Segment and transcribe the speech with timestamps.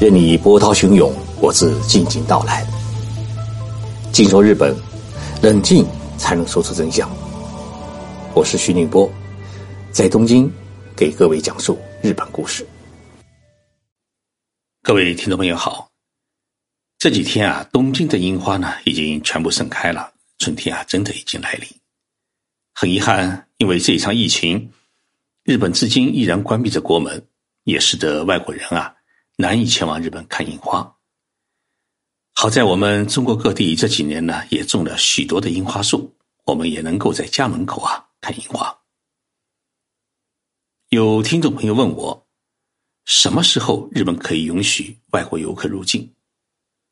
[0.00, 2.64] 任你波涛汹涌，我自静静到来。
[4.12, 4.72] 静说日本，
[5.42, 5.84] 冷静
[6.16, 7.10] 才能说出真相。
[8.32, 9.10] 我是徐宁波，
[9.90, 10.48] 在东京
[10.96, 12.64] 给各位讲述日本故事。
[14.84, 15.90] 各位听众朋友好，
[17.00, 21.68] 这几天啊，东京的樱花呢已经全部盛开了，春天啊真的已经来临。
[22.72, 24.70] 很遗憾，因为这一场疫情，
[25.42, 27.20] 日本至今依然关闭着国门，
[27.64, 28.94] 也使得外国人啊。
[29.40, 30.96] 难以前往日本看樱花。
[32.34, 36.12] 好在我们中国各地这几年呢，也种了许多的樱花树，
[36.44, 38.76] 我们也能够在家门口啊看樱花。
[40.88, 42.26] 有听众朋友问我，
[43.04, 46.12] 什么时候日本可以允许外国游客入境？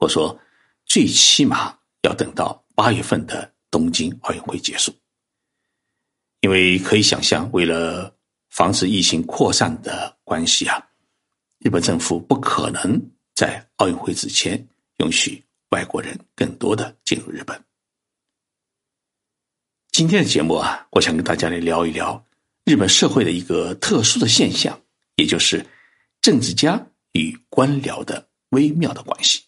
[0.00, 0.36] 我说，
[0.84, 4.92] 最起码要等到八月份的东京奥运会结束，
[6.40, 8.12] 因为可以想象，为了
[8.50, 10.88] 防止疫情扩散的关系啊。
[11.64, 13.00] 日本政府不可能
[13.36, 14.66] 在奥运会之前
[14.98, 17.64] 允许外国人更多的进入日本。
[19.92, 22.26] 今天的节目啊，我想跟大家来聊一聊
[22.64, 24.82] 日本社会的一个特殊的现象，
[25.14, 25.64] 也就是
[26.20, 29.44] 政治家与官僚的微妙的关系。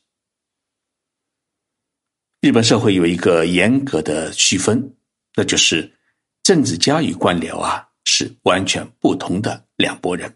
[2.40, 4.94] 日本社会有一个严格的区分，
[5.34, 5.92] 那就是
[6.44, 10.32] 政治家与官僚啊是完全不同的两拨人。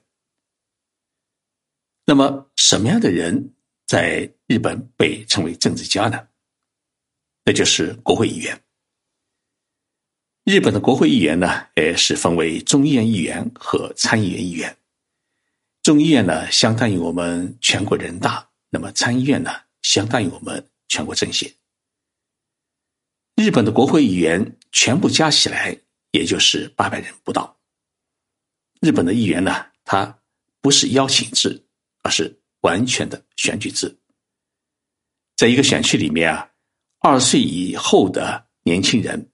[2.08, 3.52] 那么，什么样的人
[3.86, 6.26] 在日本被称为政治家呢？
[7.44, 8.58] 那就是国会议员。
[10.44, 14.74] 日本的国会议员呢，也，是分为众议院议员和参议院议员。
[15.82, 19.50] 众议院呢，相当于我们全国人大；那么参议院呢，
[19.82, 21.52] 相当于我们全国政协。
[23.36, 25.78] 日本的国会议员全部加起来，
[26.12, 27.58] 也就是八百人不到。
[28.80, 30.18] 日本的议员呢，他
[30.62, 31.66] 不是邀请制。
[32.08, 33.96] 是完全的选举制，
[35.36, 36.50] 在一个选区里面啊，
[36.98, 39.30] 二十岁以后的年轻人，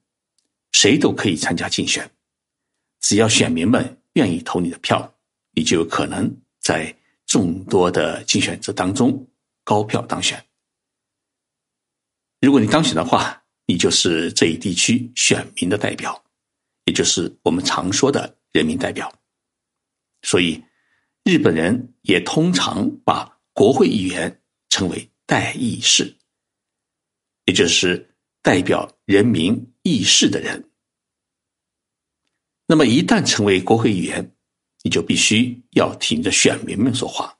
[0.71, 2.09] 谁都可以参加竞选，
[3.01, 5.15] 只要选民们愿意投你的票，
[5.53, 9.27] 你就有可能在众多的竞选者当中
[9.63, 10.45] 高票当选。
[12.41, 16.23] 如果你当选的话，你就是这一地区选民的代表，
[16.85, 19.11] 也就是我们常说的人民代表。
[20.21, 20.63] 所以。
[21.25, 26.15] 日本人也通常把国会议员称为代议士，
[27.45, 30.69] 也就是代表人民议事的人。
[32.67, 34.35] 那么，一旦成为国会议员，
[34.83, 37.35] 你就必须要替你的选民们说话，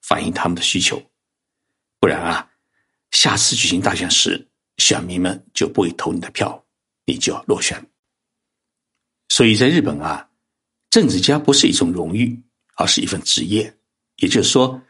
[0.00, 0.98] 反映他们的需求，
[2.00, 2.50] 不然啊，
[3.10, 4.48] 下次举行大选时，
[4.78, 6.64] 选民们就不会投你的票，
[7.04, 7.86] 你就要落选。
[9.28, 10.30] 所以在日本啊，
[10.88, 12.42] 政治家不是一种荣誉。
[12.76, 13.74] 而是一份职业，
[14.18, 14.80] 也就是说，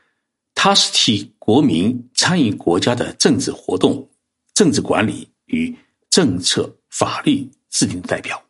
[0.55, 4.11] 他是替国民参与国家的政治活动、
[4.55, 5.75] 政治管理与
[6.11, 8.43] 政策法律制定的代表。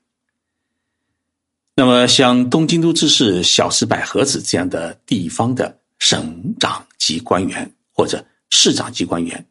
[1.75, 9.47] 那么，像东京都知事小池百合子这样的地方的省长级官员或者市长级官员，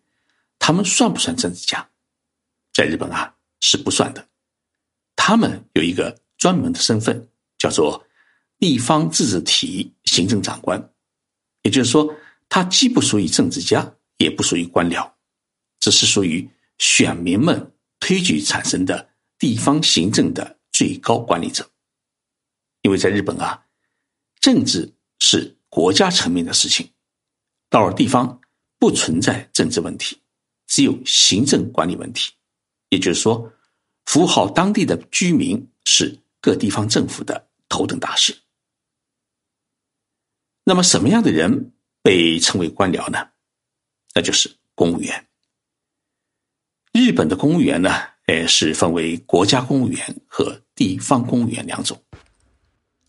[0.57, 1.87] 他们算不算政治家？
[2.73, 4.27] 在日本啊，是不算的。
[5.15, 7.29] 他们有一个专门的身份，
[7.59, 8.04] 叫做。
[8.65, 10.91] 地方自治体行政长官，
[11.61, 12.11] 也就是说，
[12.49, 15.07] 他既不属于政治家，也不属于官僚，
[15.79, 16.49] 只是属于
[16.79, 21.69] 选民们推举产生的地方行政的最高管理者。
[22.81, 23.63] 因为在日本啊，
[24.39, 26.89] 政治是国家层面的事情，
[27.69, 28.41] 到了地方
[28.79, 30.19] 不存在政治问题，
[30.65, 32.31] 只有行政管理问题。
[32.89, 33.53] 也就是说，
[34.05, 38.35] 服务好当地的居民是各地方政府的头等大事。
[40.67, 43.27] 那么，什么样的人被称为官僚呢？
[44.15, 45.27] 那就是公务员。
[46.91, 47.91] 日本的公务员呢，
[48.25, 52.01] 哎，是分为国家公务员和地方公务员两种。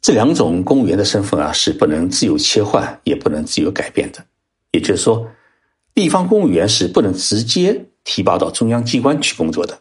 [0.03, 4.23] 这两种公务员的身份啊，是不能自由切换，也不能自由改变的。
[4.73, 5.27] 也就是说，
[5.95, 9.81] 地方公务员是不能直接提拔到中央机关去工作的。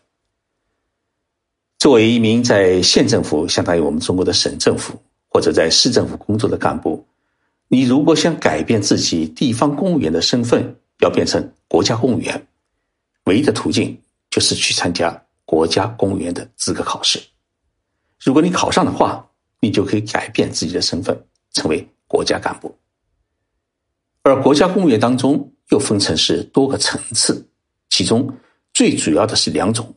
[1.77, 7.05] 作为一名在县政府，相当于我们中国的省政府或者在市政府工作的干部。
[7.67, 12.47] 你如果想改变自己地方公务员的身份，要变成国家公务员，
[13.23, 17.21] 唯一的途径就是去参加国家公务员的资格考试。
[18.23, 19.27] 如果你考上的话，
[19.59, 21.19] 你就可以改变自己的身份，
[21.53, 22.73] 成为国家干部。
[24.21, 27.47] 而国家公务员当中又分成是多个层次，
[27.89, 28.31] 其中
[28.73, 29.93] 最主要的是两种，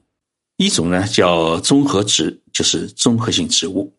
[0.57, 3.91] 一种呢叫综合职，就是综合性职务；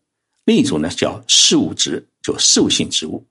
[0.46, 3.24] 另一种呢叫事务职，就事务性职务。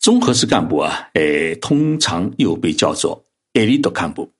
[0.00, 4.32] 综合式干部啊，诶，通常又被叫做 elite 干部，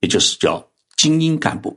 [0.00, 0.66] 也就是叫
[0.96, 1.76] 精英干部。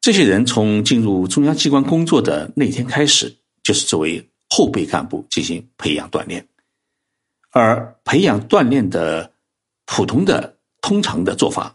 [0.00, 6.46] 这些人从进入中央机关工作的那天开始，就是作为后备干部进行培养锻炼。
[7.50, 9.32] 而培养锻炼的
[9.86, 11.74] 普通的、通常的做法，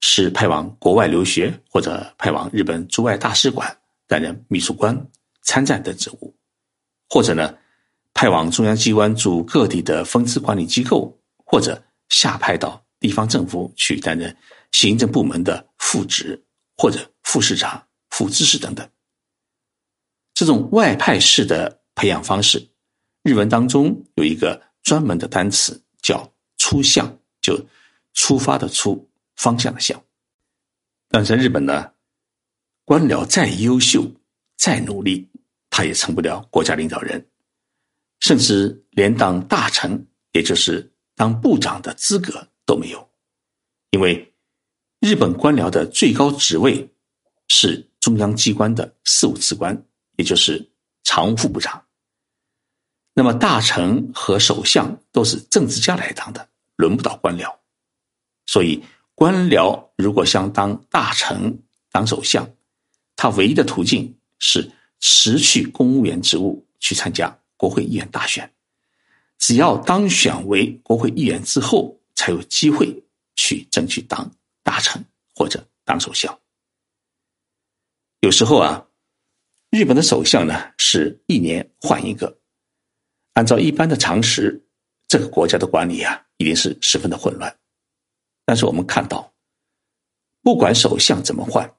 [0.00, 3.76] 是派往国外留学，或者派往日本驻外大使馆
[4.06, 5.06] 担任秘书官、
[5.42, 6.34] 参赞等职务，
[7.10, 7.54] 或者呢，
[8.24, 14.34] 派往中央机关驻各地的分支管理机构，或者下派到地方政府去担任
[14.72, 16.42] 行政部门的副职。
[16.78, 18.88] 或者副市长、副知事等等，
[20.32, 22.66] 这种外派式的培养方式，
[23.22, 27.56] 日文当中有一个专门的单词叫“出向”，就
[28.14, 30.02] 出发的出，方向的向。
[31.10, 31.92] 但在日本呢，
[32.86, 34.10] 官僚再优秀、
[34.56, 35.28] 再努力，
[35.68, 37.24] 他也成不了国家领导人，
[38.24, 43.06] 甚至连当大臣，也就是当部长的资格都没有，
[43.90, 44.30] 因为。
[45.00, 46.88] 日本官僚的最高职位
[47.48, 49.84] 是中央机关的事务次官，
[50.16, 50.72] 也就是
[51.02, 51.84] 常务副部长。
[53.12, 57.54] 那么大臣和首相都是政治家来当的，轮不到官僚。
[58.46, 58.82] 所以
[59.14, 61.62] 官僚如果想当大臣、
[61.92, 62.48] 当首相，
[63.14, 68.52] 他唯一的途径是辞去公务员职务，去参加国会议员大选。
[69.38, 73.04] 只要当选为国会议员之后，才有机会
[73.34, 74.30] 去争取当。
[74.62, 75.04] 大臣
[75.34, 76.40] 或者当首相，
[78.20, 78.88] 有时候啊，
[79.68, 82.40] 日本的首相呢是一年换一个。
[83.34, 84.66] 按照一般的常识，
[85.06, 87.54] 这个国家的管理啊一定是十分的混乱。
[88.46, 89.34] 但是我们看到，
[90.40, 91.70] 不管首相怎么换，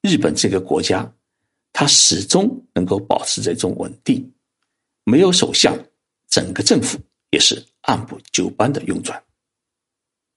[0.00, 1.14] 日本这个国家
[1.74, 4.32] 它始终能够保持这种稳定。
[5.08, 5.72] 没有首相，
[6.28, 6.98] 整个政府
[7.30, 9.22] 也是按部就班的运转。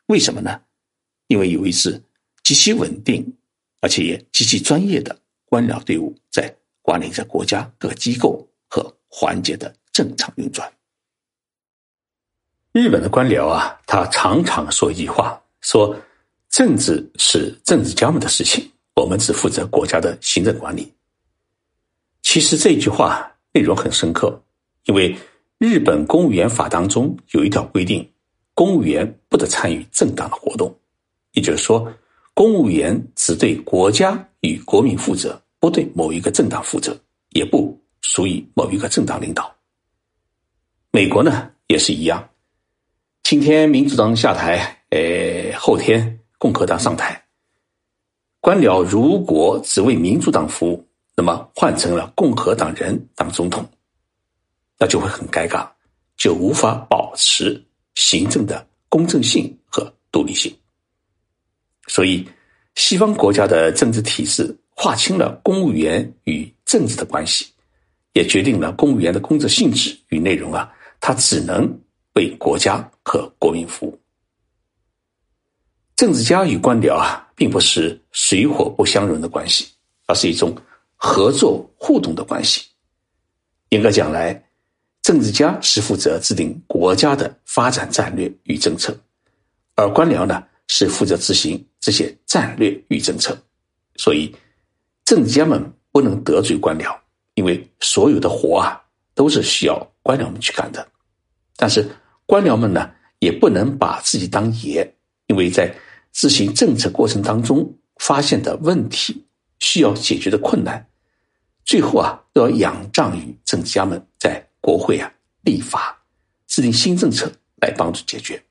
[0.06, 0.62] 为什么呢？
[1.26, 2.00] 因为有一支
[2.44, 3.36] 极其稳定，
[3.82, 10.72] 而且也极其专业的官僚队伍在管理着国家各机构和环节的正常运转。
[12.72, 16.00] 日本的官僚啊，他常常说一句话：说
[16.48, 20.94] 政治是政治家们的事情，我们只负责国家的行政管理。
[22.22, 24.40] 其实这句话内容很深刻，
[24.86, 25.16] 因为
[25.58, 28.10] 日本公务员法当中有一条规定，
[28.54, 30.74] 公务员不得参与政党的活动。
[31.34, 31.92] 也就是说，
[32.34, 36.98] 公务员只对国家与国民负责，不对某一个政党负责，
[37.30, 39.54] 也不属于某一个政党领导。
[40.92, 42.28] 美国呢也是一样，
[43.22, 47.24] 今天民主党下台，呃，后天共和党上台，
[48.42, 50.84] 官僚如果只为民主党服务，
[51.16, 53.64] 那么换成了共和党人当总统，
[54.80, 55.70] 那就会很尴尬，
[56.16, 57.62] 就无法保持
[57.96, 60.52] 行政的公正性和独立性。
[61.88, 62.26] 所以，
[62.76, 67.46] 西方国家的政治体制划清了公务员与政治的关系，
[68.14, 70.72] 也决定了公务员的工作性质与内容啊，
[71.02, 71.68] 他只能
[72.14, 74.00] 为国家和国民服务。
[75.96, 79.68] 政治家与官僚啊，并不是水火不相容的关系，
[80.06, 80.56] 而是一种
[80.96, 82.66] 合作互动的关系。
[83.70, 84.42] 严格讲来，
[85.02, 88.96] 政治家是负责制定国家的发展战略与政策，
[89.76, 90.44] 而官僚呢？
[90.72, 93.36] 是负责执行这些战略与政策，
[93.96, 94.32] 所以
[95.04, 95.60] 政治家们
[95.92, 96.96] 不能得罪官僚，
[97.34, 98.80] 因为所有的活啊
[99.16, 100.88] 都是需要官僚们去干的。
[101.58, 101.90] 但是
[102.28, 102.88] 官僚们呢，
[103.18, 104.88] 也不能把自己当爷，
[105.26, 105.76] 因为在
[106.14, 109.26] 执行政策过程当中发现的问题、
[109.58, 110.88] 需要解决的困难，
[111.66, 115.12] 最后啊都要仰仗于政治家们在国会啊
[115.42, 115.98] 立法、
[116.48, 118.42] 制定新政策来帮助解决。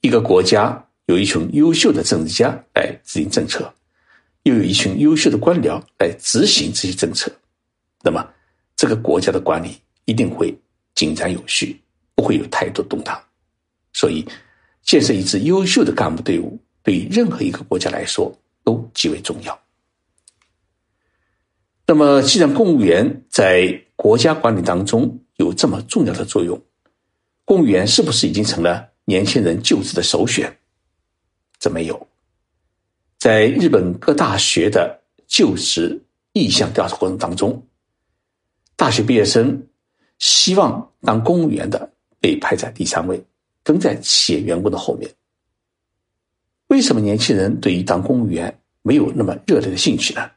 [0.00, 3.72] 一个国家有一群优秀的政治家来制定政策，
[4.42, 7.32] 又有一群优秀的官僚来执行这些政策，
[8.02, 8.26] 那么
[8.76, 10.54] 这个国家的管理一定会
[10.94, 11.80] 井然有序，
[12.14, 13.18] 不会有太多动荡。
[13.94, 14.26] 所以，
[14.82, 18.30] 建设一支优秀的干部队伍，对于任何一个国家来说
[18.62, 19.63] 都极为重要。
[21.86, 26.60] 那么，既然公务员在国家管理当中有这么重要的作用，
[27.44, 28.88] 公务员是不是已经成了？
[29.04, 30.58] 年轻人就职的首选，
[31.58, 32.08] 这没有。
[33.18, 37.66] 在日本各大学的就职意向调查过程当中，
[38.76, 39.66] 大学毕业生
[40.18, 43.22] 希望当公务员的被排在第三位，
[43.62, 45.10] 跟在企业员工的后面。
[46.68, 50.30] 为什么年轻人对于当公务员没有那么热烈的兴趣呢？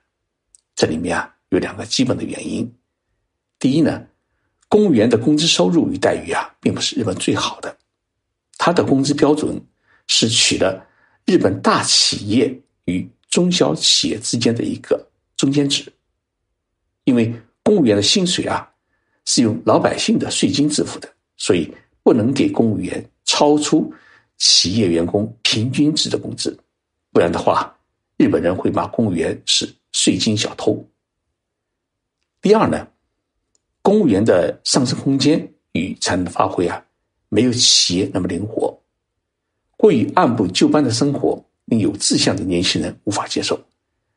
[0.76, 2.72] 这里面啊有两个基本的原因。
[3.60, 4.06] 第一呢，
[4.68, 7.78] 公务员的工资收入与待遇啊，并不是日本最好的。
[8.58, 9.60] 他的工资标准
[10.08, 10.86] 是取了
[11.26, 15.92] 日本大企业与中小企业之间的一个中间值。
[17.06, 18.70] 因为公务员的薪水啊，
[19.26, 21.74] 是用老百姓的税金支付的，所以
[22.04, 23.94] 不能给公务员超出
[24.38, 26.58] 企业员工平均值的工资，
[27.12, 27.74] 不然的话，
[28.18, 30.86] 日本人会骂公务员是税金小偷。
[32.42, 32.88] 第二呢？
[33.82, 36.84] 公务员的上升空间与才能发挥啊，
[37.30, 38.78] 没有企业那么灵活。
[39.78, 43.58] 过于按部就班的生活，令有志向的年轻人无法接受，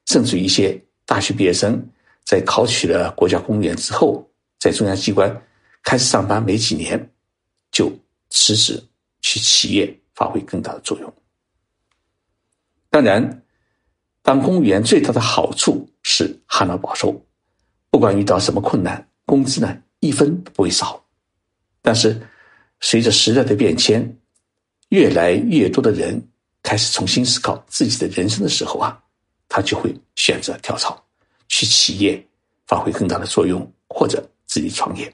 [0.06, 1.80] 甚至一些大学毕业生
[2.24, 5.42] 在考取了国家公务员之后，在中央机关
[5.82, 7.10] 开始上班没几年，
[7.70, 7.92] 就
[8.30, 8.82] 辞职
[9.20, 11.14] 去企业发挥更大的作用。
[12.90, 13.44] 当然，
[14.20, 17.24] 当公务员最大的好处是旱涝保收，
[17.90, 19.06] 不管遇到什么困难。
[19.26, 21.04] 工资呢，一分都不会少。
[21.82, 22.20] 但是，
[22.80, 24.18] 随着时代的变迁，
[24.88, 26.20] 越来越多的人
[26.62, 29.00] 开始重新思考自己的人生的时候啊，
[29.48, 31.00] 他就会选择跳槽，
[31.46, 32.26] 去企业
[32.66, 35.12] 发挥更大的作用，或者自己创业。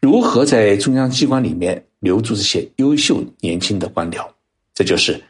[0.00, 4.26] 如何在中央机关里面留住这些优秀年轻的官僚？
[4.72, 5.20] 这就是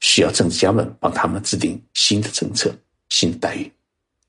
[0.00, 2.74] 需要政治家们帮他们制定新的政策、
[3.10, 3.70] 新的待遇。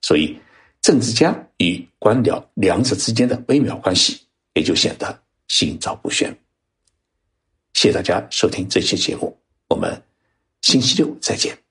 [0.01, 0.39] 所以。
[0.80, 4.22] 政治家与官僚两者之间的微妙关系，
[4.54, 6.32] 也就显得心照不宣。
[7.74, 9.38] 谢谢大家收听这期节目，
[9.68, 10.01] 我们
[10.62, 11.67] 星期六再见。